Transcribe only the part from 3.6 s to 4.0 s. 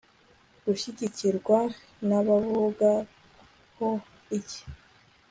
ho